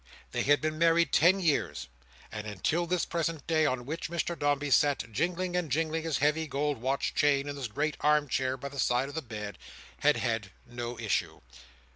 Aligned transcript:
They 0.31 0.41
had 0.41 0.61
been 0.61 0.79
married 0.79 1.11
ten 1.13 1.39
years, 1.39 1.87
and 2.31 2.47
until 2.47 2.87
this 2.87 3.05
present 3.05 3.45
day 3.45 3.67
on 3.67 3.85
which 3.85 4.09
Mr 4.09 4.35
Dombey 4.35 4.71
sat 4.71 5.03
jingling 5.11 5.55
and 5.55 5.71
jingling 5.71 6.01
his 6.01 6.17
heavy 6.17 6.47
gold 6.47 6.81
watch 6.81 7.13
chain 7.13 7.47
in 7.47 7.55
the 7.55 7.67
great 7.67 7.97
arm 8.01 8.27
chair 8.27 8.57
by 8.57 8.69
the 8.69 8.79
side 8.79 9.09
of 9.09 9.13
the 9.13 9.21
bed, 9.21 9.59
had 9.99 10.17
had 10.17 10.49
no 10.65 10.97
issue. 10.97 11.41